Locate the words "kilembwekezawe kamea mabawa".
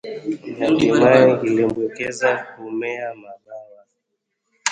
1.41-3.81